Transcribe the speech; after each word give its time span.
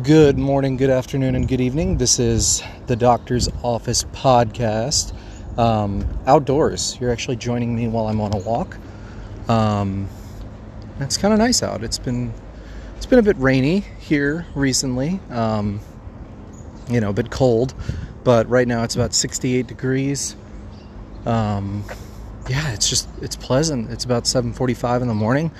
Good 0.00 0.38
morning, 0.38 0.78
good 0.78 0.88
afternoon, 0.88 1.34
and 1.34 1.46
good 1.46 1.60
evening. 1.60 1.98
This 1.98 2.18
is 2.18 2.62
the 2.86 2.96
Doctor's 2.96 3.50
Office 3.62 4.04
podcast. 4.04 5.14
Um, 5.58 6.08
outdoors. 6.26 6.96
You're 6.98 7.10
actually 7.10 7.36
joining 7.36 7.76
me 7.76 7.88
while 7.88 8.06
I'm 8.06 8.18
on 8.22 8.32
a 8.32 8.38
walk. 8.38 8.78
Um, 9.50 10.08
it's 10.98 11.18
kind 11.18 11.34
of 11.34 11.38
nice 11.38 11.62
out. 11.62 11.84
It's 11.84 11.98
been 11.98 12.32
it's 12.96 13.04
been 13.04 13.18
a 13.18 13.22
bit 13.22 13.36
rainy 13.36 13.80
here 14.00 14.46
recently. 14.54 15.20
Um, 15.28 15.80
you 16.88 16.98
know, 16.98 17.10
a 17.10 17.12
bit 17.12 17.30
cold, 17.30 17.74
but 18.24 18.48
right 18.48 18.66
now 18.66 18.84
it's 18.84 18.94
about 18.94 19.12
68 19.12 19.66
degrees. 19.66 20.36
Um, 21.26 21.84
yeah, 22.48 22.72
it's 22.72 22.88
just 22.88 23.10
it's 23.20 23.36
pleasant. 23.36 23.90
It's 23.90 24.06
about 24.06 24.24
7:45 24.24 25.02
in 25.02 25.08
the 25.08 25.14
morning. 25.14 25.50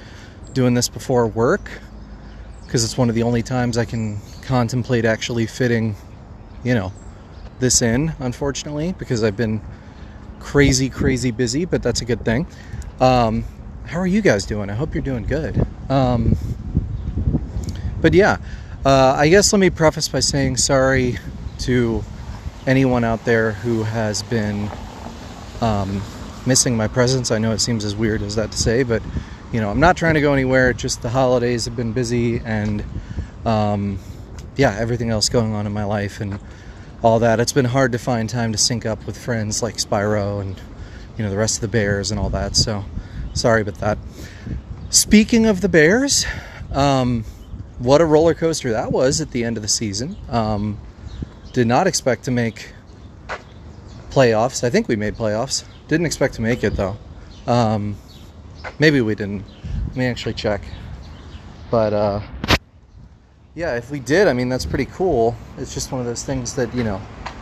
Doing 0.55 0.73
this 0.73 0.89
before 0.89 1.27
work 1.27 1.71
because 2.73 2.85
it's 2.85 2.97
one 2.97 3.11
of 3.11 3.15
the 3.15 3.23
only 3.23 3.43
times 3.43 3.77
I 3.77 3.85
can 3.85 4.19
contemplate 4.41 5.05
actually 5.05 5.45
fitting, 5.45 5.95
you 6.65 6.75
know, 6.75 6.91
this 7.61 7.83
in, 7.83 8.15
unfortunately, 8.19 8.95
because 8.99 9.23
I've 9.23 9.37
been 9.37 9.61
crazy, 10.41 10.89
crazy 10.89 11.33
busy, 11.33 11.67
but 11.67 11.83
that's 11.83 12.01
a 12.01 12.07
good 12.07 12.25
thing. 12.25 12.47
Um, 12.99 13.45
how 13.85 13.99
are 14.01 14.07
you 14.07 14.23
guys 14.23 14.47
doing? 14.47 14.71
I 14.71 14.73
hope 14.73 14.95
you're 14.95 15.03
doing 15.03 15.27
good. 15.27 15.67
Um, 15.91 16.35
but 18.01 18.15
yeah, 18.15 18.39
uh, 18.87 19.17
I 19.19 19.29
guess 19.29 19.53
let 19.53 19.59
me 19.59 19.69
preface 19.69 20.09
by 20.09 20.21
saying 20.21 20.57
sorry 20.57 21.19
to 21.59 22.03
anyone 22.67 23.05
out 23.05 23.23
there 23.27 23.53
who 23.53 23.83
has 23.83 24.23
been 24.23 24.71
um, 25.61 26.01
missing 26.47 26.75
my 26.79 26.89
presence. 26.89 27.31
I 27.33 27.37
know 27.37 27.53
it 27.53 27.61
seems 27.61 27.85
as 27.85 27.95
weird 27.95 28.23
as 28.23 28.37
that 28.37 28.51
to 28.53 28.57
say, 28.57 28.83
but 28.83 29.03
you 29.53 29.61
know, 29.61 29.71
I'm 29.71 29.81
not 29.81 29.97
trying 29.97 30.15
to 30.15 30.21
go 30.21 30.33
anywhere. 30.33 30.73
Just 30.73 31.03
the 31.03 31.11
holidays 31.11 31.67
have 31.67 31.77
been 31.77 31.93
busy, 31.93 32.39
and 32.39 32.85
um, 33.45 33.99
yeah, 34.57 34.77
everything 34.79 35.11
else 35.11 35.29
going 35.29 35.53
on 35.53 35.67
in 35.67 35.73
my 35.73 35.85
life 35.85 36.21
and 36.21 36.39
all 37.03 37.19
that. 37.19 37.39
It's 37.39 37.53
been 37.53 37.67
hard 37.67 37.93
to 37.93 37.99
find 37.99 38.29
time 38.31 38.53
to 38.53 38.59
sync 38.59 38.87
up 38.87 39.05
with 39.07 39.19
friends 39.19 39.63
like 39.63 39.77
Spyro 39.77 40.41
and 40.41 40.61
you 41.17 41.25
know 41.25 41.31
the 41.31 41.37
rest 41.37 41.57
of 41.57 41.61
the 41.61 41.69
Bears 41.69 42.11
and 42.11 42.19
all 42.19 42.31
that. 42.31 42.57
So 42.57 42.85
sorry 43.35 43.63
about 43.63 43.77
that. 43.77 43.99
Speaking 44.89 45.47
of 45.47 45.61
the 45.61 45.69
Bears, 45.69 46.25
um, 46.73 47.25
what 47.79 48.01
a 48.01 48.07
roller 48.07 48.35
coaster 48.35 48.73
that 48.73 48.93
was 48.93 49.21
at 49.21 49.33
the 49.33 49.45
end 49.45 49.57
of 49.57 49.63
the 49.63 49.69
season. 49.69 50.17
Um, 50.29 50.79
did 51.53 51.67
not 51.67 51.87
expect 51.87 52.25
to 52.25 52.31
make 52.31 52.73
playoffs. 54.11 54.65
I 54.65 54.71
think 54.71 54.89
we 54.89 54.97
made 54.97 55.15
playoffs. 55.15 55.65
Didn't 55.89 56.07
expect 56.07 56.35
to 56.35 56.43
make 56.43 56.65
it 56.65 56.77
though. 56.77 56.97
Um, 57.47 57.97
Maybe 58.79 59.01
we 59.01 59.15
didn't. 59.15 59.45
Let 59.89 59.97
me 59.97 60.07
actually 60.07 60.35
check. 60.35 60.63
But 61.71 61.93
uh, 61.93 62.21
yeah, 63.55 63.77
if 63.77 63.91
we 63.91 64.01
did, 64.01 64.29
I 64.29 64.33
mean, 64.33 64.49
that's 64.49 64.67
pretty 64.67 64.87
cool. 64.87 65.37
It's 65.59 65.75
just 65.75 65.93
one 65.93 66.01
of 66.01 66.07
those 66.07 66.25
things 66.25 66.55
that, 66.57 66.75
you 66.75 66.85
know, 66.85 67.01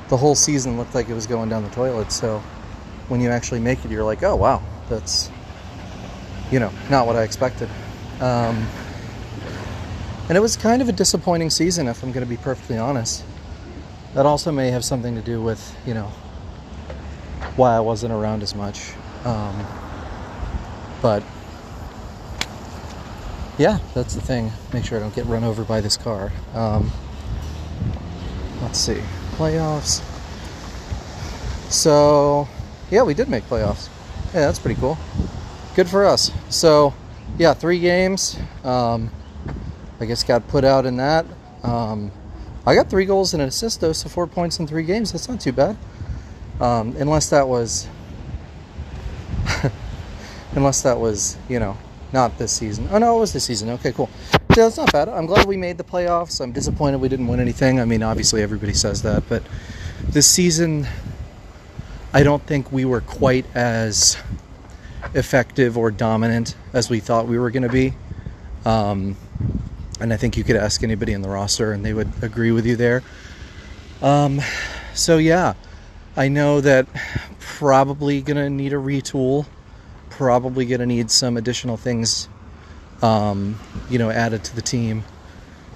the 0.09 0.17
whole 0.17 0.35
season 0.35 0.77
looked 0.77 0.95
like 0.95 1.09
it 1.09 1.15
was 1.15 1.27
going 1.27 1.49
down 1.49 1.63
the 1.63 1.71
toilet. 1.71 2.11
So 2.11 2.39
when 3.09 3.21
you 3.21 3.31
actually 3.31 3.61
make 3.61 3.85
it, 3.85 3.91
you're 3.91 4.05
like, 4.05 4.23
oh, 4.23 4.37
wow, 4.37 4.63
that's, 4.89 5.31
you 6.51 6.59
know, 6.59 6.73
not 6.91 7.07
what 7.07 7.17
I 7.17 7.23
expected. 7.23 7.69
Um, 8.21 8.67
and 10.29 10.37
it 10.37 10.41
was 10.41 10.57
kind 10.57 10.83
of 10.83 10.89
a 10.89 10.93
disappointing 10.93 11.51
season, 11.51 11.89
if 11.89 12.03
I'm 12.03 12.13
going 12.13 12.25
to 12.25 12.31
be 12.31 12.37
perfectly 12.37 12.79
honest. 12.79 13.25
That 14.15 14.27
also 14.27 14.53
may 14.53 14.71
have 14.71 14.85
something 14.85 15.15
to 15.15 15.23
do 15.23 15.41
with, 15.41 15.77
you 15.87 15.95
know, 15.95 16.07
why 17.57 17.77
I 17.77 17.81
wasn't 17.81 18.13
around 18.13 18.43
as 18.43 18.55
much. 18.55 18.93
Um, 19.25 19.67
but 21.03 21.23
yeah, 23.59 23.79
that's 23.95 24.15
the 24.15 24.21
thing. 24.21 24.51
Make 24.73 24.85
sure 24.85 24.99
I 24.99 25.01
don't 25.01 25.15
get 25.15 25.27
run 25.27 25.45
over 25.45 25.65
by 25.65 25.81
this 25.81 25.97
car. 25.97 26.33
Um, 26.55 26.91
let's 28.63 28.79
see. 28.79 29.03
Playoffs. 29.33 30.03
So, 31.71 32.49
yeah, 32.91 33.03
we 33.03 33.15
did 33.15 33.29
make 33.29 33.45
playoffs. 33.45 33.89
Yeah, 34.33 34.47
that's 34.47 34.59
pretty 34.59 34.81
cool. 34.81 34.97
Good 35.77 35.89
for 35.89 36.07
us. 36.07 36.31
So, 36.49 36.95
yeah, 37.39 37.55
three 37.55 37.79
games. 37.79 38.39
Um, 38.65 39.11
I 40.01 40.07
guess 40.07 40.25
got 40.25 40.49
put 40.49 40.65
out 40.65 40.87
in 40.87 40.97
that. 40.97 41.27
Um, 41.63 42.11
I 42.67 42.75
got 42.75 42.89
three 42.89 43.05
goals 43.05 43.35
and 43.35 43.43
an 43.43 43.49
assist, 43.49 43.81
though, 43.81 43.93
so 43.93 44.09
four 44.09 44.27
points 44.27 44.59
in 44.59 44.67
three 44.67 44.85
games. 44.85 45.13
That's 45.13 45.29
not 45.29 45.41
too 45.41 45.53
bad. 45.53 45.77
Um, 46.61 46.97
unless 46.99 47.29
that 47.31 47.47
was 47.47 47.89
unless 50.53 50.83
that 50.83 50.99
was, 50.99 51.37
you 51.49 51.59
know, 51.59 51.77
not 52.13 52.39
this 52.39 52.53
season. 52.53 52.89
Oh 52.91 52.99
no, 52.99 53.17
it 53.17 53.21
was 53.21 53.33
this 53.33 53.45
season. 53.45 53.71
Okay, 53.71 53.93
cool. 53.93 54.11
Yeah, 54.51 54.65
that's 54.65 54.77
not 54.77 54.93
bad. 54.93 55.09
I'm 55.09 55.27
glad 55.27 55.47
we 55.47 55.57
made 55.57 55.79
the 55.79 55.85
playoffs. 55.85 56.41
I'm 56.41 56.53
disappointed 56.53 57.01
we 57.01 57.09
didn't 57.09 57.29
win 57.29 57.41
anything. 57.41 57.81
I 57.81 57.85
mean, 57.85 58.03
obviously 58.03 58.43
everybody 58.43 58.75
says 58.75 59.03
that, 59.03 59.29
but 59.29 59.43
this 60.03 60.27
season, 60.27 60.87
I 62.13 62.23
don't 62.23 62.43
think 62.43 62.73
we 62.73 62.85
were 62.85 63.01
quite 63.01 63.47
as 63.55 64.17
effective 65.15 65.79
or 65.79 65.91
dominant 65.91 66.57
as 66.73 66.91
we 66.91 67.01
thought 67.01 67.27
we 67.27 67.39
were 67.39 67.51
going 67.51 67.63
to 67.63 67.69
be. 67.69 67.95
Um, 68.65 69.17
and 70.01 70.13
I 70.13 70.17
think 70.17 70.37
you 70.37 70.45
could 70.45 70.57
ask 70.57 70.83
anybody 70.83 71.13
in 71.13 71.23
the 71.23 71.29
roster, 71.29 71.73
and 71.73 71.85
they 71.85 71.93
would 71.93 72.11
agree 72.23 72.53
with 72.53 72.67
you 72.67 72.75
there. 72.75 73.03
Um, 74.03 74.41
so 74.95 75.19
yeah, 75.19 75.55
I 76.17 76.29
know 76.29 76.61
that 76.61 76.87
probably 77.39 78.23
going 78.23 78.37
to 78.37 78.51
need 78.51 78.73
a 78.73 78.77
retool 78.77 79.47
probably 80.21 80.67
going 80.67 80.81
to 80.81 80.87
need 80.87 81.11
some 81.11 81.39
additional 81.39 81.79
things, 81.79 82.29
um, 83.01 83.59
you 83.89 83.99
know, 83.99 84.11
added 84.11 84.45
to 84.45 84.55
the 84.55 84.61
team 84.61 85.03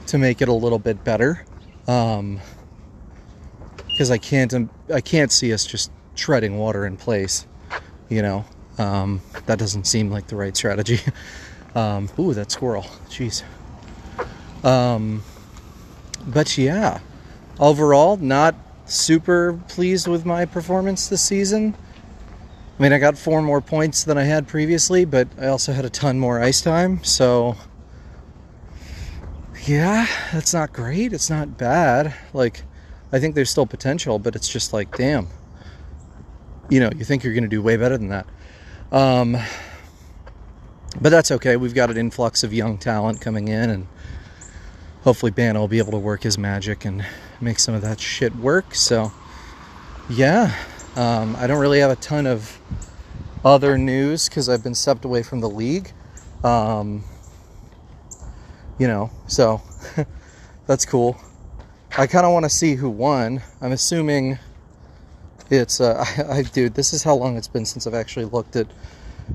to 0.06 0.18
make 0.18 0.42
it 0.42 0.48
a 0.48 0.52
little 0.52 0.78
bit 0.78 1.02
better. 1.02 1.46
Um, 1.88 2.42
because 3.86 4.10
I 4.10 4.18
can't, 4.18 4.52
I 4.92 5.00
can't 5.00 5.32
see 5.32 5.50
us 5.54 5.64
just 5.64 5.90
treading 6.14 6.58
water 6.58 6.84
in 6.84 6.98
place. 6.98 7.46
You 8.10 8.20
know, 8.20 8.44
um, 8.76 9.22
that 9.46 9.58
doesn't 9.58 9.86
seem 9.86 10.10
like 10.10 10.26
the 10.26 10.36
right 10.36 10.54
strategy. 10.54 11.00
um, 11.74 12.10
ooh, 12.18 12.34
that 12.34 12.52
squirrel. 12.52 12.82
Jeez. 13.08 13.44
Um, 14.62 15.22
but 16.26 16.58
yeah, 16.58 17.00
overall, 17.58 18.18
not 18.18 18.54
super 18.84 19.58
pleased 19.68 20.06
with 20.06 20.26
my 20.26 20.44
performance 20.44 21.08
this 21.08 21.22
season. 21.22 21.74
I 22.76 22.82
mean, 22.82 22.92
I 22.92 22.98
got 22.98 23.16
four 23.16 23.40
more 23.40 23.60
points 23.60 24.02
than 24.02 24.18
I 24.18 24.24
had 24.24 24.48
previously, 24.48 25.04
but 25.04 25.28
I 25.38 25.46
also 25.46 25.72
had 25.72 25.84
a 25.84 25.90
ton 25.90 26.18
more 26.18 26.40
ice 26.42 26.60
time. 26.60 27.04
So, 27.04 27.56
yeah, 29.64 30.06
that's 30.32 30.52
not 30.52 30.72
great. 30.72 31.12
It's 31.12 31.30
not 31.30 31.56
bad. 31.56 32.14
Like, 32.32 32.62
I 33.12 33.20
think 33.20 33.36
there's 33.36 33.50
still 33.50 33.66
potential, 33.66 34.18
but 34.18 34.34
it's 34.34 34.48
just 34.48 34.72
like, 34.72 34.96
damn. 34.96 35.28
You 36.68 36.80
know, 36.80 36.90
you 36.96 37.04
think 37.04 37.22
you're 37.22 37.32
going 37.32 37.44
to 37.44 37.48
do 37.48 37.62
way 37.62 37.76
better 37.76 37.96
than 37.96 38.08
that. 38.08 38.26
Um, 38.90 39.36
but 41.00 41.10
that's 41.10 41.30
okay. 41.30 41.56
We've 41.56 41.74
got 41.74 41.90
an 41.90 41.96
influx 41.96 42.42
of 42.42 42.52
young 42.52 42.76
talent 42.76 43.20
coming 43.20 43.48
in, 43.48 43.70
and 43.70 43.86
hopefully, 45.02 45.30
Ban 45.30 45.56
will 45.56 45.68
be 45.68 45.78
able 45.78 45.92
to 45.92 45.98
work 45.98 46.24
his 46.24 46.38
magic 46.38 46.84
and 46.84 47.06
make 47.40 47.60
some 47.60 47.74
of 47.74 47.82
that 47.82 48.00
shit 48.00 48.34
work. 48.36 48.74
So, 48.74 49.12
yeah, 50.08 50.54
um, 50.96 51.34
I 51.36 51.46
don't 51.46 51.60
really 51.60 51.80
have 51.80 51.90
a 51.90 51.96
ton 51.96 52.26
of 52.26 52.58
other 53.44 53.76
news 53.76 54.28
because 54.28 54.48
I've 54.48 54.62
been 54.62 54.74
stepped 54.74 55.04
away 55.04 55.22
from 55.22 55.40
the 55.40 55.48
league. 55.48 55.92
Um, 56.42 57.04
you 58.78 58.86
know, 58.86 59.10
so 59.26 59.60
that's 60.66 60.84
cool. 60.84 61.16
I 61.96 62.06
kind 62.06 62.26
of 62.26 62.32
want 62.32 62.44
to 62.44 62.50
see 62.50 62.74
who 62.74 62.90
won. 62.90 63.42
I'm 63.60 63.72
assuming 63.72 64.38
it's, 65.50 65.80
uh, 65.80 66.04
I, 66.28 66.38
I, 66.38 66.42
dude, 66.42 66.74
this 66.74 66.92
is 66.92 67.02
how 67.02 67.14
long 67.14 67.36
it's 67.36 67.48
been 67.48 67.64
since 67.64 67.86
I've 67.86 67.94
actually 67.94 68.26
looked 68.26 68.56
at 68.56 68.66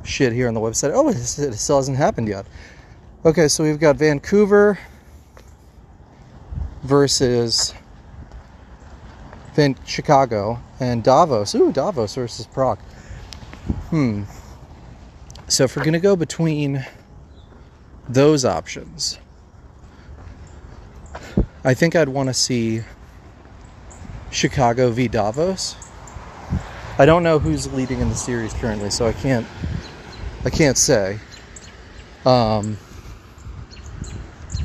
shit 0.04 0.34
here 0.34 0.48
on 0.48 0.54
the 0.54 0.60
website. 0.60 0.92
Oh, 0.94 1.10
it, 1.10 1.18
it 1.18 1.54
still 1.54 1.78
hasn't 1.78 1.98
happened 1.98 2.28
yet. 2.28 2.46
Okay, 3.26 3.48
so 3.48 3.64
we've 3.64 3.80
got 3.80 3.98
Vancouver 3.98 4.80
versus 6.84 7.74
Chicago, 9.86 10.62
and 10.80 11.04
Davos. 11.04 11.56
Ooh, 11.56 11.72
Davos 11.72 12.16
versus 12.16 12.46
Prague. 12.46 12.80
Hmm. 13.90 14.24
So 15.48 15.64
if 15.64 15.76
we're 15.76 15.84
going 15.84 15.94
to 15.94 16.00
go 16.00 16.16
between 16.16 16.86
those 18.08 18.46
options, 18.46 19.20
I 21.64 21.74
think 21.74 21.96
I'd 21.96 22.10
want 22.10 22.30
to 22.30 22.34
see 22.34 22.84
Chicago 24.32 24.92
v 24.92 25.08
Davos. 25.08 25.76
I 26.98 27.06
don't 27.06 27.24
know 27.24 27.40
who's 27.40 27.72
leading 27.74 28.00
in 28.00 28.10
the 28.10 28.16
series 28.16 28.54
currently, 28.54 28.90
so 28.90 29.08
I 29.08 29.14
can't 29.14 29.48
I 30.46 30.50
can't 30.50 30.78
say. 30.78 31.20
Um, 32.26 32.78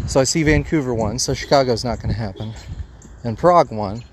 so 0.07 0.21
I 0.21 0.25
see 0.25 0.43
Vancouver 0.43 0.95
won, 0.95 1.19
so 1.19 1.35
Chicago's 1.35 1.85
not 1.85 2.01
going 2.01 2.13
to 2.13 2.19
happen, 2.19 2.53
and 3.25 3.39
Prague 3.39 3.73
won. 3.73 4.05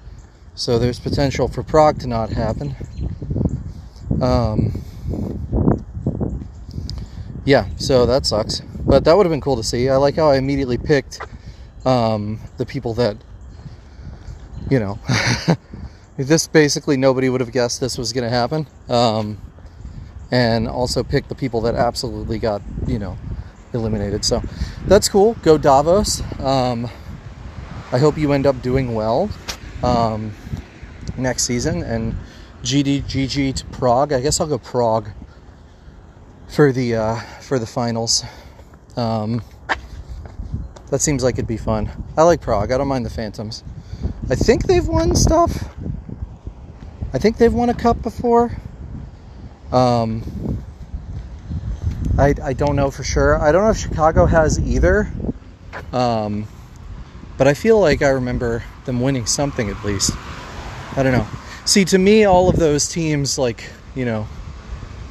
So 0.56 0.77
there's 0.77 1.00
potential 1.00 1.48
for 1.48 1.63
Prague 1.63 2.00
to 2.00 2.07
not 2.07 2.30
happen. 2.30 2.75
Um, 4.21 4.83
yeah, 7.45 7.68
so 7.77 8.06
that 8.06 8.25
sucks. 8.25 8.62
But 8.86 9.06
that 9.06 9.15
would 9.15 9.25
have 9.25 9.31
been 9.31 9.42
cool 9.42 9.56
to 9.56 9.63
see. 9.63 9.89
I 9.89 9.95
like 9.95 10.15
how 10.15 10.30
I 10.30 10.38
immediately 10.38 10.77
picked 10.77 11.21
um, 11.86 12.39
the 12.57 12.65
people 12.65 12.94
that, 12.95 13.18
you 14.69 14.80
know, 14.80 15.00
this 16.18 16.48
basically 16.48 16.97
nobody 16.97 17.30
would 17.30 17.42
have 17.42 17.51
guessed 17.51 17.80
this 17.80 17.97
was 17.97 18.13
going 18.13 18.25
to 18.25 18.30
happen. 18.30 18.68
Um, 18.89 19.39
and 20.31 20.68
also 20.68 21.04
picked 21.04 21.30
the 21.30 21.36
people 21.36 21.62
that 21.62 21.75
absolutely 21.75 22.39
got, 22.39 22.62
you 22.88 23.00
know, 23.00 23.18
eliminated. 23.74 24.24
So 24.24 24.42
that's 24.86 25.09
cool. 25.09 25.33
Go 25.42 25.57
Davos. 25.57 26.21
Um, 26.39 26.89
I 27.92 27.97
hope 27.97 28.18
you 28.18 28.31
end 28.31 28.45
up 28.45 28.62
doing 28.62 28.94
well 28.94 29.30
um, 29.83 30.33
next 31.18 31.44
season. 31.44 31.83
And 31.83 32.16
GDGG 32.63 33.56
to 33.56 33.66
Prague. 33.68 34.13
I 34.13 34.22
guess 34.22 34.39
I'll 34.39 34.48
go 34.48 34.57
Prague 34.57 35.10
for 36.48 36.72
the 36.72 36.95
uh, 36.95 37.16
for 37.42 37.60
the 37.60 37.66
finals. 37.66 38.24
Um, 38.95 39.42
that 40.89 41.00
seems 41.00 41.24
like 41.24 41.36
it'd 41.36 41.48
be 41.48 41.57
fun. 41.57 41.89
I 42.18 42.24
like 42.24 42.42
Prague. 42.42 42.72
I 42.72 42.78
don't 42.78 42.88
mind 42.88 43.06
the 43.06 43.10
Phantoms. 43.10 43.63
I 44.30 44.36
think 44.36 44.68
they've 44.68 44.88
won 44.88 45.16
stuff. 45.16 45.69
I 47.13 47.18
think 47.18 47.38
they've 47.38 47.54
won 47.54 47.69
a 47.69 47.74
cup 47.74 48.01
before. 48.01 48.57
Um, 49.72 50.63
I, 52.18 52.33
I 52.44 52.54
don't 52.54 52.75
know 52.75 52.92
for 52.92 53.04
sure. 53.04 53.42
I 53.42 53.51
don't 53.51 53.63
know 53.63 53.69
if 53.69 53.78
Chicago 53.78 54.25
has 54.25 54.60
either. 54.60 55.12
Um, 55.94 56.48
but 57.42 57.48
I 57.48 57.56
feel 57.56 57.80
like 57.80 58.04
I 58.04 58.10
remember 58.10 58.64
them 58.86 59.02
winning 59.02 59.26
something 59.26 59.68
at 59.68 59.84
least. 59.84 60.12
I 60.96 61.02
don't 61.02 61.12
know. 61.12 61.26
See, 61.66 61.84
to 61.86 61.98
me, 61.98 62.24
all 62.26 62.50
of 62.50 62.56
those 62.56 62.88
teams, 62.88 63.40
like, 63.40 63.68
you 63.96 64.06
know, 64.06 64.28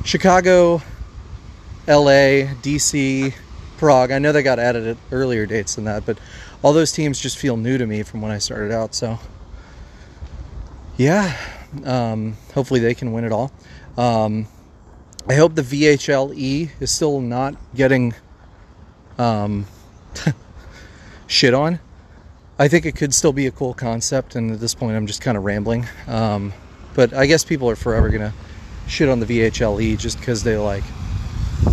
Chicago, 0.04 0.80
LA, 1.88 2.46
DC, 2.62 3.34
Prague, 3.78 4.12
I 4.12 4.20
know 4.20 4.30
they 4.30 4.44
got 4.44 4.60
added 4.60 4.86
at 4.86 4.96
earlier 5.10 5.44
dates 5.44 5.74
than 5.74 5.86
that, 5.86 6.06
but 6.06 6.20
all 6.62 6.72
those 6.72 6.92
teams 6.92 7.18
just 7.18 7.36
feel 7.36 7.56
new 7.56 7.76
to 7.78 7.84
me 7.84 8.04
from 8.04 8.22
when 8.22 8.30
I 8.30 8.38
started 8.38 8.70
out. 8.70 8.94
So, 8.94 9.18
yeah, 10.96 11.36
um, 11.82 12.36
hopefully 12.54 12.78
they 12.78 12.94
can 12.94 13.10
win 13.10 13.24
it 13.24 13.32
all. 13.32 13.50
Um, 13.98 14.46
I 15.28 15.34
hope 15.34 15.56
the 15.56 15.62
VHLE 15.62 16.70
is 16.78 16.92
still 16.92 17.20
not 17.20 17.56
getting 17.74 18.14
um, 19.18 19.66
shit 21.26 21.54
on. 21.54 21.80
I 22.60 22.68
think 22.68 22.84
it 22.84 22.94
could 22.94 23.14
still 23.14 23.32
be 23.32 23.46
a 23.46 23.50
cool 23.50 23.72
concept, 23.72 24.36
and 24.36 24.50
at 24.50 24.60
this 24.60 24.74
point, 24.74 24.94
I'm 24.94 25.06
just 25.06 25.22
kind 25.22 25.38
of 25.38 25.44
rambling. 25.44 25.86
Um, 26.06 26.52
but 26.94 27.14
I 27.14 27.24
guess 27.24 27.42
people 27.42 27.70
are 27.70 27.74
forever 27.74 28.10
gonna 28.10 28.34
shit 28.86 29.08
on 29.08 29.18
the 29.18 29.24
VHLE 29.24 29.96
just 29.96 30.18
because 30.18 30.42
they 30.42 30.58
like, 30.58 30.84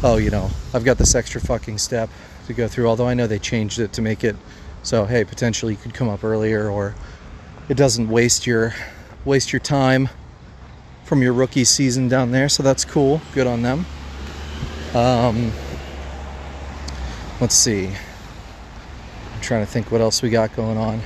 oh, 0.02 0.16
you 0.16 0.30
know, 0.30 0.50
I've 0.74 0.86
got 0.86 0.98
this 0.98 1.14
extra 1.14 1.42
fucking 1.42 1.78
step 1.80 2.10
to 2.46 2.54
go 2.54 2.70
through. 2.70 2.88
Although 2.88 3.10
I 3.10 3.16
know 3.16 3.28
they 3.28 3.38
changed 3.38 3.80
it 3.80 3.92
to 3.94 4.02
make 4.02 4.24
it 4.24 4.38
so, 4.82 5.04
hey, 5.04 5.26
potentially 5.26 5.74
you 5.74 5.78
could 5.78 5.94
come 5.94 6.08
up 6.08 6.24
earlier, 6.24 6.70
or 6.70 6.96
it 7.68 7.76
doesn't 7.76 8.08
waste 8.08 8.48
your 8.48 8.74
waste 9.26 9.52
your 9.52 9.60
time 9.60 10.08
from 11.04 11.22
your 11.22 11.34
rookie 11.34 11.66
season 11.66 12.08
down 12.08 12.32
there, 12.32 12.48
so 12.48 12.64
that's 12.64 12.86
cool. 12.86 13.20
Good 13.34 13.46
on 13.46 13.62
them. 13.62 13.86
Um, 14.96 15.52
let's 17.42 17.56
see. 17.56 17.92
Trying 19.48 19.66
to 19.66 19.72
think 19.72 19.94
what 19.94 20.02
else 20.02 20.22
we 20.22 20.30
got 20.30 20.54
going 20.58 20.78
on. 20.78 21.02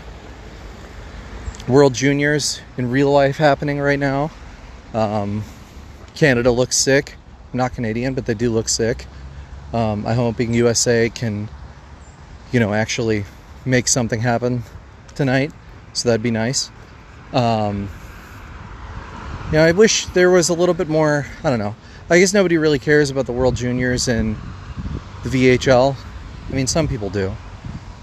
World 1.68 1.94
Juniors 1.94 2.60
in 2.76 2.90
real 2.90 3.12
life 3.12 3.38
happening 3.38 3.80
right 3.80 4.00
now. 4.00 4.32
Um, 4.96 5.44
Canada 6.16 6.50
looks 6.50 6.76
sick. 6.76 7.18
Not 7.54 7.76
Canadian, 7.76 8.16
but 8.16 8.26
they 8.26 8.34
do 8.34 8.50
look 8.50 8.68
sick. 8.68 9.06
Um, 9.74 10.08
I'm 10.08 10.16
hoping 10.16 10.56
USA 10.56 11.12
can, 11.12 11.50
you 12.52 12.60
know, 12.60 12.74
actually 12.74 13.26
make 13.64 13.88
something 13.88 14.22
happen 14.22 14.64
tonight. 15.14 15.52
So 15.94 16.10
that'd 16.10 16.24
be 16.24 16.32
nice. 16.32 16.72
Um, 17.34 17.92
you 19.52 19.60
know, 19.60 19.66
I 19.66 19.72
wish 19.72 20.08
there 20.08 20.32
was 20.32 20.50
a 20.50 20.56
little 20.56 20.74
bit 20.74 20.90
more. 20.90 21.28
I 21.44 21.52
don't 21.52 21.60
know. 21.60 21.76
I 22.10 22.18
guess 22.18 22.34
nobody 22.34 22.58
really 22.58 22.80
cares 22.80 23.12
about 23.12 23.28
the 23.28 23.34
World 23.34 23.56
Juniors 23.56 24.08
and 24.08 24.36
the 25.24 25.30
VHL. 25.30 25.96
I 26.50 26.54
mean, 26.56 26.66
some 26.66 26.88
people 26.88 27.12
do, 27.12 27.36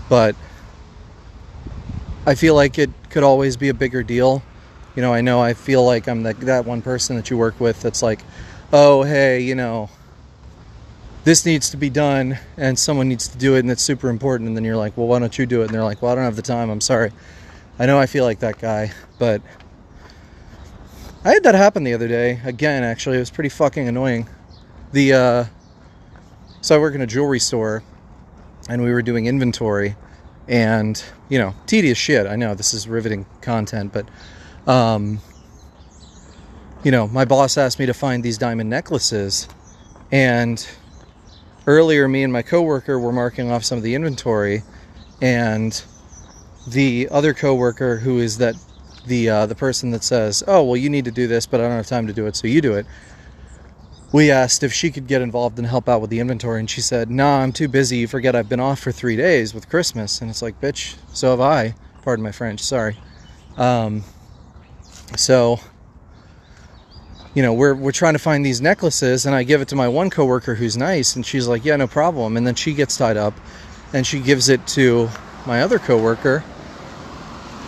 but 0.08 0.34
I 2.26 2.34
feel 2.34 2.55
like 2.55 2.78
it 2.78 2.90
could 3.10 3.22
always 3.22 3.56
be 3.56 3.69
a 3.69 3.75
bigger 3.75 4.02
deal. 4.02 4.43
You 4.94 5.02
know, 5.02 5.12
I 5.12 5.20
know 5.20 5.40
I 5.40 5.55
feel 5.55 5.84
like 5.84 6.08
I'm 6.08 6.22
the, 6.22 6.34
that 6.34 6.64
one 6.66 6.82
person 6.82 7.16
that 7.16 7.31
you 7.31 7.38
work 7.38 7.60
with 7.60 7.81
that's 7.81 8.02
like, 8.02 8.20
oh, 8.72 9.02
hey, 9.02 9.40
you 9.40 9.55
know, 9.55 9.90
this 11.25 11.46
needs 11.46 11.70
to 11.70 11.76
be 11.76 11.90
done 11.90 12.38
and 12.56 12.78
someone 12.78 13.08
needs 13.08 13.28
to 13.28 13.38
do 13.38 13.55
it 13.55 13.60
and 13.60 13.70
it's 13.70 13.82
super 13.82 14.08
important. 14.08 14.49
And 14.49 14.56
then 14.56 14.64
you're 14.64 14.76
like, 14.76 14.96
well, 14.96 15.06
why 15.06 15.19
don't 15.19 15.38
you 15.38 15.46
do 15.46 15.62
it? 15.62 15.66
And 15.66 15.75
they're 15.75 15.84
like, 15.84 16.02
well, 16.02 16.12
I 16.12 16.14
don't 16.14 16.25
have 16.25 16.37
the 16.37 16.43
time. 16.43 16.70
I'm 16.70 16.81
sorry. 16.81 17.12
I 17.78 17.87
know 17.87 17.99
I 17.99 18.06
feel 18.06 18.25
like 18.25 18.40
that 18.40 18.58
guy, 18.58 18.93
but 19.19 19.40
I 21.25 21.31
had 21.31 21.43
that 21.44 21.54
happen 21.54 21.84
the 21.84 21.94
other 21.94 22.08
day. 22.08 22.40
Again, 22.44 22.82
actually, 22.82 23.16
it 23.16 23.20
was 23.20 23.31
pretty 23.31 23.50
fucking 23.50 23.87
annoying. 23.87 24.28
The 24.93 25.12
uh, 25.12 25.44
so 26.61 26.75
I 26.75 26.78
work 26.78 26.94
in 26.94 27.02
a 27.02 27.06
jewelry 27.06 27.38
store, 27.38 27.82
and 28.69 28.82
we 28.82 28.93
were 28.93 29.03
doing 29.03 29.26
inventory, 29.26 29.97
and 30.47 31.03
you 31.29 31.38
know, 31.38 31.55
tedious 31.67 31.99
shit. 31.99 32.26
I 32.26 32.37
know 32.37 32.55
this 32.55 32.75
is 32.75 32.88
riveting 32.88 33.26
content, 33.41 33.93
but 33.93 34.09
um, 34.70 35.20
you 36.85 36.91
know, 36.91 37.09
my 37.09 37.25
boss 37.25 37.59
asked 37.59 37.79
me 37.79 37.87
to 37.87 37.94
find 37.94 38.23
these 38.23 38.38
diamond 38.38 38.70
necklaces, 38.70 39.49
and 40.12 40.67
earlier, 41.67 42.09
me 42.09 42.23
and 42.23 42.32
my 42.32 42.43
coworker 42.43 42.99
were 42.99 43.12
marking 43.12 43.50
off 43.50 43.65
some 43.65 43.79
of 43.79 43.85
the 43.85 43.94
inventory, 43.94 44.62
and 45.21 45.82
the 46.67 47.09
other 47.11 47.32
coworker 47.35 47.97
who 47.97 48.19
is 48.19 48.38
that 48.38 48.55
the 49.06 49.29
uh, 49.29 49.47
the 49.47 49.55
person 49.55 49.91
that 49.91 50.05
says, 50.05 50.43
"Oh, 50.47 50.62
well, 50.62 50.76
you 50.76 50.91
need 50.91 51.06
to 51.06 51.11
do 51.11 51.26
this, 51.26 51.47
but 51.47 51.61
I 51.61 51.64
don't 51.64 51.76
have 51.76 51.87
time 51.87 52.06
to 52.06 52.12
do 52.12 52.26
it, 52.26 52.37
so 52.37 52.47
you 52.47 52.61
do 52.61 52.75
it." 52.75 52.87
We 54.10 54.31
asked 54.31 54.62
if 54.62 54.72
she 54.72 54.90
could 54.90 55.06
get 55.06 55.20
involved 55.20 55.58
and 55.58 55.66
help 55.66 55.88
out 55.88 56.00
with 56.00 56.08
the 56.08 56.19
inventory, 56.20 56.60
and 56.60 56.70
she 56.70 56.81
said, 56.81 57.10
"Nah, 57.10 57.40
I'm 57.40 57.52
too 57.52 57.69
busy. 57.69 57.99
You 57.99 58.08
forget 58.08 58.34
I've 58.34 58.49
been 58.49 58.60
off 58.60 58.81
for 58.81 58.90
three 58.90 59.16
days 59.16 59.52
with 59.52 59.69
Christmas." 59.69 60.20
And 60.20 60.31
it's 60.31 60.40
like, 60.40 60.60
"Bitch, 60.60 60.94
so 61.12 61.31
have 61.31 61.40
I." 61.40 61.75
Pardon 62.02 62.22
my 62.22 62.32
French. 62.32 62.60
Sorry. 62.60 62.96
Um, 63.58 64.05
so, 65.16 65.60
you 67.34 67.43
know, 67.43 67.52
we're 67.52 67.75
we're 67.75 67.93
trying 67.93 68.14
to 68.14 68.19
find 68.19 68.46
these 68.46 68.62
necklaces, 68.62 69.26
and 69.26 69.34
I 69.34 69.43
give 69.43 69.60
it 69.60 69.69
to 69.69 69.76
my 69.76 69.88
one 69.88 70.08
coworker 70.08 70.54
who's 70.54 70.76
nice, 70.76 71.14
and 71.14 71.26
she's 71.26 71.46
like, 71.46 71.64
"Yeah, 71.66 71.76
no 71.76 71.87
problem." 71.87 72.38
And 72.38 72.46
then 72.46 72.54
she 72.54 72.72
gets 72.72 72.96
tied 72.96 73.19
up, 73.19 73.34
and 73.93 74.06
she 74.06 74.20
gives 74.20 74.49
it 74.49 74.66
to 74.69 75.11
my 75.44 75.61
other 75.61 75.78
coworker 75.78 76.43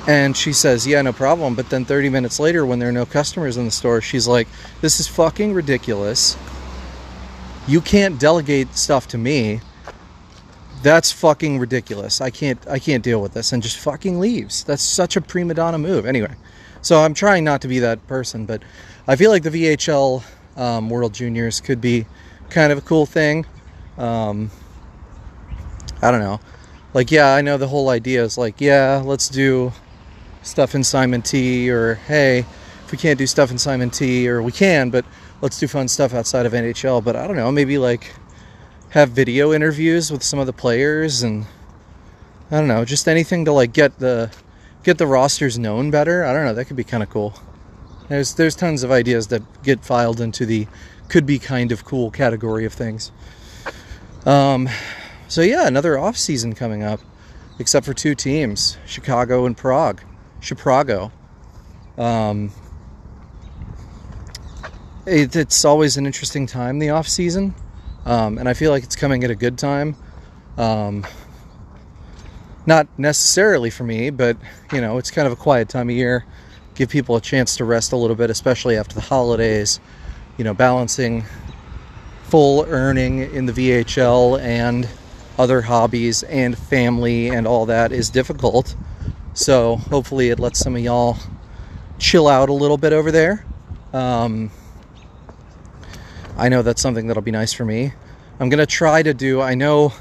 and 0.07 0.37
she 0.37 0.53
says, 0.53 0.87
Yeah, 0.87 1.03
no 1.03 1.13
problem. 1.13 1.55
But 1.55 1.71
then 1.71 1.85
30 1.85 2.09
minutes 2.09 2.41
later, 2.41 2.65
when 2.65 2.79
there 2.79 2.89
are 2.89 2.93
no 2.93 3.07
customers 3.07 3.57
in 3.57 3.65
the 3.65 3.71
store, 3.71 4.01
she's 4.01 4.27
like, 4.27 4.49
This 4.81 5.01
is 5.01 5.07
fucking 5.09 5.53
ridiculous. 5.53 6.37
You 7.67 7.81
can't 7.81 8.19
delegate 8.19 8.75
stuff 8.75 9.09
to 9.09 9.19
me. 9.19 9.61
That's 10.83 11.13
fucking 11.13 11.59
ridiculous. 11.59 12.21
I 12.21 12.31
can't 12.31 12.67
I 12.67 12.79
can't 12.79 13.05
deal 13.05 13.21
with 13.21 13.35
this 13.35 13.53
and 13.53 13.63
just 13.63 13.79
fucking 13.79 14.19
leaves. 14.19 14.65
That's 14.65 14.83
such 14.83 15.17
a 15.17 15.21
prima 15.21 15.55
donna 15.55 15.79
move. 15.79 16.07
Anyway, 16.07 16.35
so 16.81 17.01
I'm 17.01 17.15
trying 17.15 17.45
not 17.45 17.61
to 17.63 17.69
be 17.69 17.81
that 17.81 18.07
person, 18.07 18.47
but 18.47 18.63
I 19.07 19.17
feel 19.17 19.31
like 19.31 19.43
the 19.43 19.51
VHL 19.51 20.23
um, 20.57 20.89
World 20.89 21.13
Juniors 21.13 21.61
could 21.61 21.81
be 21.81 22.07
kind 22.49 22.73
of 22.73 22.79
a 22.79 22.81
cool 22.81 23.05
thing. 23.05 23.45
Um, 23.99 24.51
I 26.01 26.11
don't 26.11 26.21
know. 26.21 26.41
Like, 26.95 27.11
yeah, 27.11 27.35
I 27.35 27.43
know 27.43 27.57
the 27.57 27.69
whole 27.69 27.91
idea 27.91 28.25
is 28.25 28.39
like, 28.39 28.61
yeah, 28.61 29.03
let's 29.05 29.29
do 29.29 29.73
stuff 30.43 30.75
in 30.75 30.85
Simon 30.85 31.23
T 31.23 31.71
or 31.71 31.95
hey, 31.95 32.41
if 32.85 32.93
we 32.93 32.99
can't 32.99 33.19
do 33.19 33.27
stuff 33.27 33.51
in 33.51 33.59
Simon 33.59 33.91
T 33.91 34.29
or 34.29 34.43
we 34.43 34.53
can, 34.53 34.91
but 34.91 35.05
let's 35.41 35.59
do 35.59 35.69
fun 35.69 35.89
stuff 35.89 36.15
outside 36.15 36.47
of 36.47 36.53
NHL. 36.53 37.03
But 37.03 37.17
I 37.17 37.27
don't 37.27 37.37
know, 37.37 37.53
maybe 37.53 37.79
like 37.79 38.13
have 38.91 39.11
video 39.11 39.53
interviews 39.53 40.11
with 40.11 40.23
some 40.23 40.39
of 40.39 40.47
the 40.47 40.53
players 40.53 41.23
and 41.23 41.47
I 42.51 42.59
don't 42.59 42.69
know, 42.69 42.85
just 42.85 43.07
anything 43.07 43.45
to 43.45 43.53
like 43.53 43.73
get 43.73 43.99
the 43.99 44.33
get 44.83 44.99
the 44.99 45.07
rosters 45.07 45.59
known 45.59 45.91
better. 45.91 46.25
I 46.25 46.33
don't 46.33 46.45
know, 46.45 46.55
that 46.55 46.65
could 46.65 46.77
be 46.77 46.85
kind 46.85 47.03
of 47.03 47.11
cool. 47.11 47.35
There's 48.09 48.35
there's 48.35 48.57
tons 48.57 48.83
of 48.83 48.91
ideas 48.91 49.29
that 49.29 49.43
get 49.63 49.85
filed 49.85 50.21
into 50.21 50.45
the 50.47 50.67
could 51.09 51.27
be 51.27 51.39
kind 51.39 51.71
of 51.73 51.85
cool 51.85 52.11
category 52.11 52.65
of 52.65 52.73
things. 52.73 53.13
Um, 54.27 54.69
so 55.29 55.43
yeah, 55.43 55.67
another 55.67 55.99
off 55.99 56.17
season 56.17 56.55
coming 56.55 56.83
up, 56.83 57.01
except 57.59 57.87
for 57.87 57.95
two 57.95 58.15
teams, 58.15 58.79
Chicago 58.85 59.47
and 59.47 59.57
Prague. 59.57 60.03
Chicago. 60.41 61.13
Um, 61.99 62.51
it, 65.07 65.35
it's 65.37 65.65
always 65.65 65.97
an 65.97 66.07
interesting 66.07 66.47
time, 66.47 66.79
the 66.79 66.91
off 66.91 67.09
season, 67.09 67.55
um, 68.05 68.39
and 68.39 68.49
I 68.49 68.55
feel 68.55 68.71
like 68.71 68.83
it's 68.83 68.97
coming 68.97 69.25
at 69.25 69.31
a 69.31 69.35
good 69.35 69.59
time. 69.59 69.97
Um, 70.57 71.07
not 72.67 72.87
necessarily 72.99 73.71
for 73.71 73.85
me, 73.85 74.11
but 74.11 74.37
you 74.73 74.81
know, 74.81 74.99
it's 74.99 75.11
kind 75.11 75.27
of 75.27 75.33
a 75.33 75.37
quiet 75.37 75.69
time 75.69 75.89
of 75.89 75.97
year. 75.97 76.25
Give 76.75 76.89
people 76.89 77.17
a 77.17 77.21
chance 77.21 77.57
to 77.57 77.65
rest 77.65 77.93
a 77.93 77.97
little 77.97 78.17
bit, 78.17 78.31
especially 78.31 78.77
after 78.77 78.95
the 78.95 79.01
holidays. 79.01 79.81
You 80.39 80.45
know, 80.45 80.55
balancing 80.55 81.25
full 82.25 82.65
earning 82.69 83.19
in 83.35 83.47
the 83.47 83.53
VHL 83.53 84.41
and 84.41 84.89
other 85.39 85.63
hobbies 85.63 86.23
and 86.23 86.57
family 86.57 87.29
and 87.29 87.47
all 87.47 87.67
that 87.67 87.93
is 87.93 88.09
difficult. 88.09 88.77
So 89.41 89.77
hopefully 89.77 90.29
it 90.29 90.39
lets 90.39 90.59
some 90.59 90.77
of 90.77 90.83
y'all 90.83 91.17
chill 91.99 92.29
out 92.29 92.51
a 92.51 92.53
little 92.53 92.77
bit 92.77 92.93
over 92.93 93.11
there. 93.11 93.47
Um, 93.95 94.51
I 96.37 96.51
know 96.51 96.61
that's 96.61 96.83
something 96.83 97.07
that'll 97.07 97.23
be 97.23 97.31
nice 97.31 97.55
for 97.55 97.65
me. 97.65 97.95
I'm 98.39 98.51
gonna 98.51 98.67
try 98.67 99.03
to 99.03 99.15
do. 99.15 99.41
I 99.41 99.55
know 99.55 99.95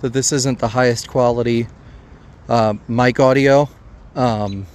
that 0.00 0.14
this 0.14 0.32
isn't 0.32 0.58
the 0.58 0.68
highest 0.68 1.06
quality 1.06 1.66
uh, 2.48 2.74
mic 2.88 3.20
audio, 3.20 3.68
um, 4.16 4.66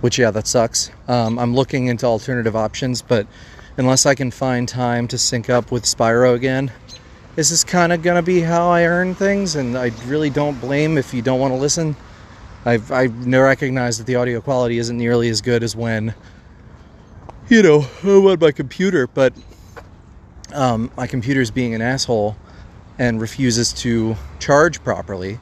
which 0.00 0.18
yeah, 0.18 0.32
that 0.32 0.48
sucks. 0.48 0.90
Um, 1.06 1.38
I'm 1.38 1.54
looking 1.54 1.86
into 1.86 2.06
alternative 2.06 2.56
options, 2.56 3.02
but 3.02 3.28
unless 3.76 4.04
I 4.04 4.16
can 4.16 4.32
find 4.32 4.68
time 4.68 5.06
to 5.08 5.16
sync 5.16 5.48
up 5.48 5.70
with 5.70 5.84
Spyro 5.84 6.34
again, 6.34 6.72
this 7.36 7.52
is 7.52 7.62
kind 7.62 7.92
of 7.92 8.02
gonna 8.02 8.20
be 8.20 8.40
how 8.40 8.68
I 8.68 8.86
earn 8.86 9.14
things, 9.14 9.54
and 9.54 9.78
I 9.78 9.92
really 10.06 10.28
don't 10.28 10.60
blame 10.60 10.98
if 10.98 11.14
you 11.14 11.22
don't 11.22 11.38
want 11.38 11.54
to 11.54 11.58
listen. 11.58 11.94
I've 12.64 12.92
I 12.92 13.06
recognize 13.06 13.98
that 13.98 14.06
the 14.06 14.16
audio 14.16 14.40
quality 14.40 14.78
isn't 14.78 14.96
nearly 14.96 15.28
as 15.28 15.40
good 15.40 15.62
as 15.62 15.74
when 15.74 16.14
you 17.48 17.62
know 17.62 17.86
I'm 18.02 18.26
on 18.26 18.38
my 18.38 18.52
computer, 18.52 19.06
but 19.06 19.32
um, 20.52 20.90
my 20.96 21.06
computer's 21.06 21.50
being 21.50 21.74
an 21.74 21.82
asshole 21.82 22.36
and 22.98 23.20
refuses 23.20 23.72
to 23.72 24.16
charge 24.38 24.82
properly 24.84 25.38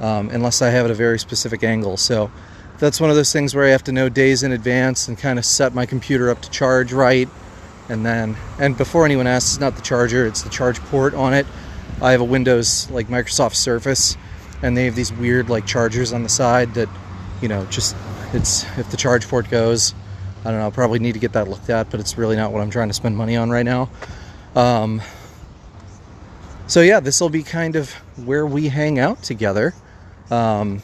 um, 0.00 0.30
unless 0.30 0.62
I 0.62 0.70
have 0.70 0.86
it 0.86 0.88
at 0.88 0.90
a 0.92 0.94
very 0.94 1.18
specific 1.18 1.62
angle. 1.62 1.96
So 1.96 2.30
that's 2.78 3.00
one 3.00 3.10
of 3.10 3.16
those 3.16 3.32
things 3.32 3.54
where 3.54 3.64
I 3.64 3.70
have 3.70 3.84
to 3.84 3.92
know 3.92 4.08
days 4.08 4.42
in 4.42 4.52
advance 4.52 5.08
and 5.08 5.18
kind 5.18 5.38
of 5.38 5.44
set 5.44 5.74
my 5.74 5.86
computer 5.86 6.30
up 6.30 6.42
to 6.42 6.50
charge 6.50 6.92
right. 6.92 7.28
And 7.88 8.04
then, 8.04 8.36
and 8.58 8.76
before 8.76 9.04
anyone 9.04 9.26
asks, 9.26 9.52
it's 9.52 9.60
not 9.60 9.76
the 9.76 9.82
charger, 9.82 10.26
it's 10.26 10.42
the 10.42 10.50
charge 10.50 10.80
port 10.80 11.14
on 11.14 11.32
it. 11.34 11.46
I 12.02 12.12
have 12.12 12.20
a 12.20 12.24
Windows 12.24 12.90
like 12.90 13.08
Microsoft 13.08 13.54
Surface, 13.54 14.16
and 14.62 14.76
they 14.76 14.84
have 14.86 14.94
these 14.94 15.12
weird 15.12 15.48
like 15.48 15.66
chargers 15.66 16.12
on 16.12 16.22
the 16.22 16.28
side 16.28 16.74
that, 16.74 16.88
you 17.42 17.48
know, 17.48 17.64
just 17.66 17.96
it's 18.32 18.64
if 18.78 18.90
the 18.90 18.96
charge 18.96 19.28
port 19.28 19.50
goes, 19.50 19.94
I 20.44 20.50
don't 20.50 20.58
know, 20.58 20.64
I'll 20.64 20.70
probably 20.70 20.98
need 20.98 21.12
to 21.12 21.18
get 21.18 21.32
that 21.32 21.48
looked 21.48 21.70
at, 21.70 21.90
but 21.90 22.00
it's 22.00 22.16
really 22.16 22.36
not 22.36 22.52
what 22.52 22.62
I'm 22.62 22.70
trying 22.70 22.88
to 22.88 22.94
spend 22.94 23.16
money 23.16 23.36
on 23.36 23.50
right 23.50 23.64
now. 23.64 23.90
Um, 24.54 25.02
so 26.66 26.80
yeah, 26.80 27.00
this 27.00 27.20
will 27.20 27.28
be 27.28 27.42
kind 27.42 27.76
of 27.76 27.92
where 28.24 28.46
we 28.46 28.68
hang 28.68 28.98
out 28.98 29.22
together. 29.22 29.74
Um, 30.30 30.82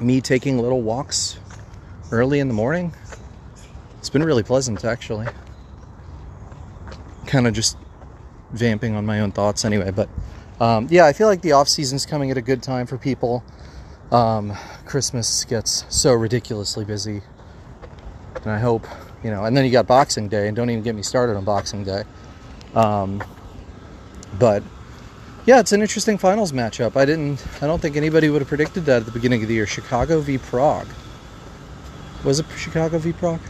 me 0.00 0.20
taking 0.20 0.58
little 0.58 0.82
walks 0.82 1.38
early 2.10 2.40
in 2.40 2.48
the 2.48 2.54
morning. 2.54 2.92
It's 3.98 4.10
been 4.10 4.24
really 4.24 4.42
pleasant 4.42 4.84
actually. 4.84 5.26
Kind 7.26 7.46
of 7.46 7.52
just 7.52 7.76
vamping 8.50 8.94
on 8.94 9.04
my 9.04 9.20
own 9.20 9.32
thoughts 9.32 9.64
anyway, 9.64 9.90
but 9.90 10.08
um, 10.60 10.88
yeah, 10.90 11.06
I 11.06 11.12
feel 11.12 11.26
like 11.26 11.42
the 11.42 11.52
off 11.52 11.68
season's 11.68 12.06
coming 12.06 12.30
at 12.30 12.36
a 12.36 12.42
good 12.42 12.62
time 12.62 12.86
for 12.86 12.98
people. 12.98 13.44
Um, 14.10 14.56
Christmas 14.86 15.44
gets 15.44 15.84
so 15.88 16.14
ridiculously 16.14 16.84
busy, 16.84 17.22
and 18.42 18.50
I 18.50 18.58
hope 18.58 18.86
you 19.22 19.30
know. 19.30 19.44
And 19.44 19.56
then 19.56 19.64
you 19.64 19.70
got 19.70 19.86
Boxing 19.86 20.28
Day, 20.28 20.48
and 20.48 20.56
don't 20.56 20.70
even 20.70 20.82
get 20.82 20.94
me 20.94 21.02
started 21.02 21.36
on 21.36 21.44
Boxing 21.44 21.84
Day. 21.84 22.04
Um, 22.74 23.22
but 24.38 24.62
yeah, 25.46 25.60
it's 25.60 25.72
an 25.72 25.80
interesting 25.80 26.18
finals 26.18 26.52
matchup. 26.52 26.96
I 26.96 27.04
didn't. 27.04 27.44
I 27.62 27.66
don't 27.66 27.80
think 27.80 27.96
anybody 27.96 28.28
would 28.28 28.40
have 28.40 28.48
predicted 28.48 28.84
that 28.86 29.00
at 29.00 29.06
the 29.06 29.12
beginning 29.12 29.42
of 29.42 29.48
the 29.48 29.54
year. 29.54 29.66
Chicago 29.66 30.20
v 30.20 30.38
Prague. 30.38 30.88
Was 32.24 32.40
it 32.40 32.46
Chicago 32.56 32.98
v 32.98 33.12
Prague? 33.12 33.40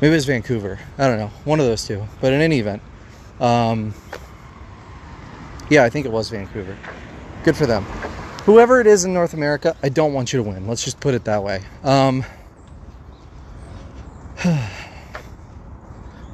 Maybe 0.00 0.12
it 0.12 0.16
was 0.16 0.24
Vancouver. 0.24 0.78
I 0.96 1.06
don't 1.06 1.18
know. 1.18 1.30
One 1.44 1.60
of 1.60 1.66
those 1.66 1.86
two. 1.86 2.06
But 2.20 2.32
in 2.32 2.40
any 2.40 2.58
event, 2.58 2.82
um, 3.38 3.94
yeah, 5.70 5.84
I 5.84 5.90
think 5.90 6.04
it 6.04 6.12
was 6.12 6.28
Vancouver. 6.28 6.76
Good 7.44 7.56
for 7.56 7.64
them. 7.64 7.84
Whoever 8.44 8.80
it 8.80 8.86
is 8.86 9.04
in 9.04 9.14
North 9.14 9.32
America, 9.32 9.76
I 9.82 9.88
don't 9.88 10.12
want 10.12 10.32
you 10.32 10.42
to 10.42 10.48
win. 10.48 10.66
Let's 10.66 10.84
just 10.84 11.00
put 11.00 11.14
it 11.14 11.24
that 11.24 11.42
way. 11.42 11.62
Um, 11.84 12.24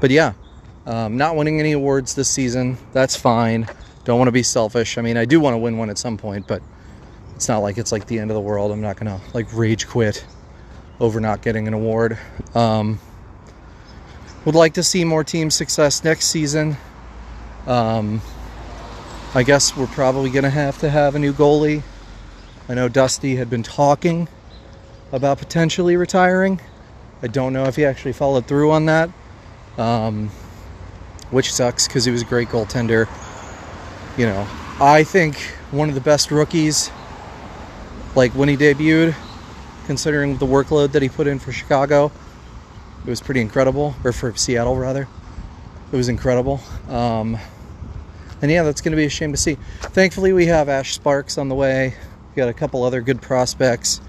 but 0.01 0.11
yeah, 0.11 0.33
um, 0.87 1.17
not 1.17 1.37
winning 1.37 1.61
any 1.61 1.73
awards 1.73 2.15
this 2.15 2.31
season, 2.31 2.79
that's 2.93 3.15
fine. 3.15 3.69
Don't 4.05 4.19
want 4.19 4.29
to 4.29 4.33
be 4.33 4.43
selfish. 4.43 4.99
I 4.99 5.03
mean, 5.03 5.17
I 5.17 5.25
do 5.25 5.41
want 5.41 5.55
to 5.55 5.59
win 5.59 5.79
one 5.79 5.91
at 5.91 5.99
some 5.99 6.17
point, 6.17 6.47
but 6.47 6.63
it's 7.35 7.49
not 7.49 7.59
like 7.59 7.77
it's 7.77 7.93
like 7.93 8.07
the 8.07 8.19
end 8.19 8.31
of 8.31 8.35
the 8.35 8.41
world. 8.41 8.73
I'm 8.73 8.81
not 8.81 8.97
gonna 8.97 9.21
like 9.35 9.53
rage 9.53 9.87
quit 9.87 10.25
over 11.01 11.21
not 11.21 11.43
getting 11.43 11.69
an 11.69 11.75
award. 11.75 12.19
Um, 12.55 12.99
would 14.45 14.55
like 14.55 14.75
to 14.75 14.83
see 14.83 15.05
more 15.05 15.25
team 15.25 15.51
success 15.51 16.05
next 16.05 16.27
season. 16.27 16.77
Um, 17.67 18.23
I 19.35 19.43
guess 19.43 19.77
we're 19.77 19.87
probably 19.87 20.31
gonna 20.31 20.51
have 20.51 20.79
to 20.79 20.91
have 20.91 21.15
a 21.15 21.19
new 21.19 21.33
goalie. 21.33 21.83
I 22.69 22.75
know 22.75 22.89
Dusty 22.89 23.37
had 23.37 23.51
been 23.51 23.63
talking 23.63 24.29
about 25.13 25.39
potentially 25.39 25.97
retiring. 25.97 26.61
I 27.23 27.27
don't 27.27 27.53
know 27.53 27.65
if 27.65 27.77
he 27.77 27.85
actually 27.85 28.13
followed 28.13 28.47
through 28.47 28.71
on 28.73 28.87
that. 28.87 29.11
Um, 29.79 30.31
which 31.31 31.53
sucks 31.53 31.87
because 31.87 32.05
he 32.05 32.11
was 32.11 32.23
a 32.23 32.25
great 32.25 32.49
goaltender. 32.49 33.09
You 34.17 34.27
know, 34.27 34.47
I 34.81 35.05
think 35.05 35.37
one 35.71 35.89
of 35.89 35.95
the 35.95 36.01
best 36.01 36.31
rookies, 36.31 36.91
like 38.15 38.33
when 38.33 38.49
he 38.49 38.57
debuted, 38.57 39.15
considering 39.87 40.39
the 40.39 40.47
workload 40.47 40.93
that 40.93 41.03
he 41.03 41.09
put 41.09 41.27
in 41.27 41.39
for 41.39 41.53
Chicago, 41.53 42.11
it 43.05 43.11
was 43.11 43.21
pretty 43.21 43.41
incredible, 43.41 43.95
or 44.05 44.13
for 44.13 44.35
Seattle 44.35 44.77
rather. 44.77 45.09
It 45.93 45.97
was 45.97 46.09
incredible. 46.09 46.61
Um, 46.89 47.39
and 48.43 48.51
yeah, 48.51 48.63
that's 48.63 48.81
going 48.81 48.93
to 48.93 48.97
be 48.97 49.05
a 49.05 49.11
shame 49.11 49.33
to 49.33 49.39
see. 49.39 49.57
Thankfully, 49.81 50.33
we 50.33 50.47
have 50.47 50.69
Ash 50.69 50.95
Sparks 50.95 51.39
on 51.39 51.49
the 51.49 51.55
way. 51.55 51.95
We 52.31 52.37
got 52.37 52.49
a 52.49 52.55
couple 52.55 52.83
other 52.83 53.01
good 53.01 53.23
prospects. 53.23 54.01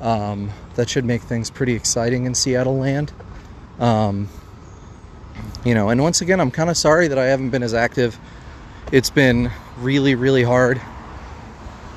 Um, 0.00 0.50
that 0.74 0.88
should 0.88 1.04
make 1.04 1.22
things 1.22 1.50
pretty 1.50 1.74
exciting 1.74 2.26
in 2.26 2.34
Seattle 2.34 2.78
land. 2.78 3.12
Um, 3.78 4.28
you 5.64 5.74
know, 5.74 5.88
and 5.88 6.02
once 6.02 6.20
again, 6.20 6.40
I'm 6.40 6.50
kind 6.50 6.70
of 6.70 6.76
sorry 6.76 7.08
that 7.08 7.18
I 7.18 7.26
haven't 7.26 7.50
been 7.50 7.62
as 7.62 7.74
active. 7.74 8.18
It's 8.92 9.10
been 9.10 9.50
really, 9.78 10.14
really 10.14 10.42
hard 10.42 10.80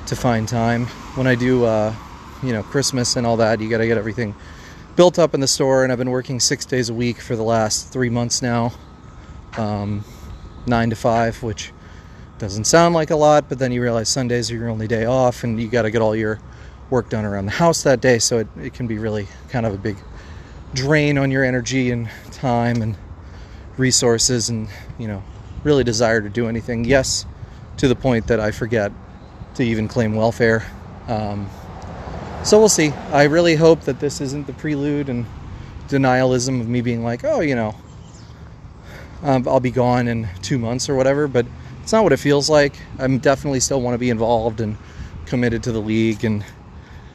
to 0.07 0.15
find 0.15 0.47
time. 0.47 0.85
When 1.15 1.27
I 1.27 1.35
do, 1.35 1.65
uh, 1.65 1.93
you 2.41 2.53
know, 2.53 2.63
Christmas 2.63 3.15
and 3.15 3.27
all 3.27 3.37
that, 3.37 3.59
you 3.59 3.69
got 3.69 3.79
to 3.79 3.87
get 3.87 3.97
everything 3.97 4.35
built 4.95 5.19
up 5.19 5.33
in 5.33 5.39
the 5.41 5.47
store, 5.47 5.83
and 5.83 5.91
I've 5.91 5.97
been 5.99 6.09
working 6.09 6.39
six 6.39 6.65
days 6.65 6.89
a 6.89 6.93
week 6.93 7.19
for 7.19 7.35
the 7.35 7.43
last 7.43 7.91
three 7.93 8.09
months 8.09 8.41
now, 8.41 8.73
um, 9.57 10.03
nine 10.67 10.89
to 10.89 10.95
five, 10.95 11.41
which 11.43 11.71
doesn't 12.37 12.65
sound 12.65 12.93
like 12.93 13.09
a 13.09 13.15
lot, 13.15 13.49
but 13.49 13.59
then 13.59 13.71
you 13.71 13.81
realize 13.81 14.09
Sundays 14.09 14.51
are 14.51 14.55
your 14.55 14.69
only 14.69 14.87
day 14.87 15.05
off, 15.05 15.43
and 15.43 15.59
you 15.59 15.67
got 15.67 15.83
to 15.83 15.91
get 15.91 16.01
all 16.01 16.15
your 16.15 16.39
work 16.89 17.09
done 17.09 17.25
around 17.25 17.45
the 17.45 17.51
house 17.51 17.83
that 17.83 18.01
day, 18.01 18.19
so 18.19 18.39
it, 18.39 18.47
it 18.57 18.73
can 18.73 18.87
be 18.87 18.97
really 18.97 19.27
kind 19.49 19.65
of 19.65 19.73
a 19.73 19.77
big 19.77 19.97
drain 20.73 21.17
on 21.17 21.31
your 21.31 21.43
energy 21.43 21.91
and 21.91 22.09
time 22.31 22.81
and 22.81 22.95
resources 23.77 24.49
and 24.49 24.67
you 24.97 25.07
know 25.07 25.23
really 25.63 25.83
desire 25.83 26.21
to 26.21 26.29
do 26.29 26.47
anything. 26.47 26.85
Yes 26.85 27.25
to 27.77 27.87
the 27.87 27.95
point 27.95 28.27
that 28.27 28.39
i 28.39 28.51
forget 28.51 28.91
to 29.55 29.63
even 29.63 29.87
claim 29.87 30.15
welfare. 30.15 30.65
Um, 31.07 31.49
so 32.43 32.59
we'll 32.59 32.69
see. 32.69 32.89
I 33.11 33.23
really 33.23 33.55
hope 33.55 33.81
that 33.81 33.99
this 33.99 34.21
isn't 34.21 34.45
the 34.45 34.53
prelude 34.53 35.09
and 35.09 35.25
denialism 35.87 36.59
of 36.61 36.67
me 36.67 36.81
being 36.81 37.01
like 37.01 37.23
oh 37.23 37.39
you 37.39 37.55
know 37.55 37.73
um, 39.23 39.47
i'll 39.47 39.59
be 39.59 39.71
gone 39.71 40.07
in 40.07 40.27
two 40.41 40.57
months 40.57 40.89
or 40.89 40.95
whatever 40.95 41.27
but 41.27 41.45
it's 41.81 41.91
not 41.91 42.03
what 42.03 42.13
it 42.13 42.17
feels 42.17 42.49
like 42.49 42.73
i'm 42.99 43.17
definitely 43.17 43.59
still 43.59 43.81
want 43.81 43.93
to 43.93 43.99
be 43.99 44.09
involved 44.09 44.61
and 44.61 44.77
committed 45.25 45.63
to 45.63 45.71
the 45.71 45.81
league 45.81 46.23
and 46.23 46.43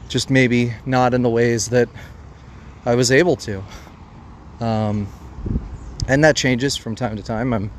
just 0.09 0.29
maybe 0.29 0.73
not 0.85 1.13
in 1.13 1.21
the 1.21 1.29
ways 1.29 1.69
that 1.69 1.89
i 2.85 2.93
was 2.95 3.11
able 3.11 3.35
to 3.35 3.63
um, 4.59 5.07
and 6.07 6.23
that 6.23 6.35
changes 6.35 6.75
from 6.75 6.95
time 6.95 7.15
to 7.17 7.23
time. 7.23 7.53
I'm 7.53 7.71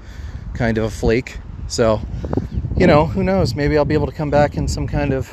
kind 0.54 0.78
of 0.78 0.84
a 0.84 0.90
flake, 0.90 1.38
so 1.66 2.00
you 2.76 2.86
know, 2.86 3.06
who 3.06 3.22
knows? 3.22 3.54
Maybe 3.54 3.78
I'll 3.78 3.84
be 3.84 3.94
able 3.94 4.06
to 4.06 4.12
come 4.12 4.30
back 4.30 4.56
in 4.56 4.68
some 4.68 4.86
kind 4.86 5.12
of 5.12 5.28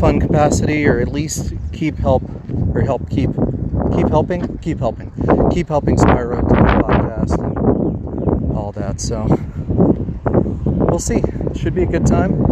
fun 0.00 0.20
capacity, 0.20 0.86
or 0.86 1.00
at 1.00 1.08
least 1.08 1.52
keep 1.72 1.96
help 1.96 2.22
or 2.74 2.82
help 2.82 3.08
keep 3.10 3.30
keep 3.94 4.08
helping, 4.08 4.58
keep 4.58 4.78
helping, 4.78 5.12
keep 5.52 5.68
helping 5.68 5.96
Spyro 5.96 6.40
to 6.40 6.54
the 6.54 6.62
podcast 6.82 7.38
and 7.38 8.56
all 8.56 8.67
that. 8.78 9.00
So 9.00 9.26
we'll 10.88 10.98
see. 10.98 11.22
Should 11.54 11.74
be 11.74 11.82
a 11.82 11.86
good 11.86 12.06
time. 12.06 12.44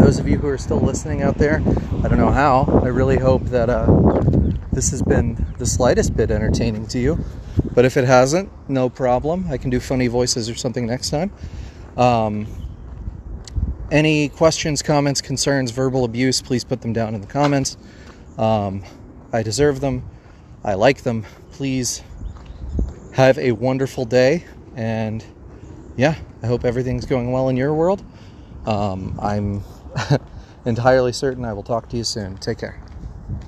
Those 0.00 0.18
of 0.18 0.28
you 0.28 0.38
who 0.38 0.48
are 0.48 0.58
still 0.58 0.80
listening 0.80 1.22
out 1.22 1.38
there, 1.38 1.62
I 2.02 2.08
don't 2.08 2.18
know 2.18 2.30
how. 2.30 2.80
I 2.82 2.88
really 2.88 3.18
hope 3.18 3.44
that 3.44 3.70
uh, 3.70 3.86
this 4.72 4.90
has 4.90 5.02
been 5.02 5.46
the 5.58 5.66
slightest 5.66 6.16
bit 6.16 6.30
entertaining 6.30 6.86
to 6.88 6.98
you. 6.98 7.24
But 7.74 7.84
if 7.84 7.96
it 7.96 8.04
hasn't, 8.04 8.50
no 8.68 8.88
problem. 8.88 9.46
I 9.50 9.56
can 9.56 9.70
do 9.70 9.80
funny 9.80 10.08
voices 10.08 10.50
or 10.50 10.54
something 10.54 10.86
next 10.86 11.10
time. 11.10 11.32
Um, 11.96 12.46
any 13.90 14.28
questions, 14.28 14.82
comments, 14.82 15.20
concerns, 15.20 15.70
verbal 15.70 16.04
abuse, 16.04 16.42
please 16.42 16.64
put 16.64 16.80
them 16.80 16.92
down 16.92 17.14
in 17.14 17.20
the 17.20 17.26
comments. 17.26 17.76
Um, 18.36 18.82
I 19.32 19.42
deserve 19.42 19.80
them. 19.80 20.08
I 20.64 20.74
like 20.74 21.02
them. 21.02 21.24
Please 21.52 22.02
have 23.12 23.38
a 23.38 23.52
wonderful 23.52 24.04
day. 24.04 24.44
And 24.76 25.24
yeah, 25.96 26.16
I 26.42 26.46
hope 26.46 26.64
everything's 26.64 27.06
going 27.06 27.32
well 27.32 27.48
in 27.48 27.56
your 27.56 27.74
world. 27.74 28.04
Um, 28.66 29.18
I'm 29.20 29.64
entirely 30.66 31.12
certain 31.12 31.44
I 31.44 31.52
will 31.54 31.64
talk 31.64 31.88
to 31.90 31.96
you 31.96 32.04
soon. 32.04 32.36
Take 32.38 32.58
care. 32.58 32.83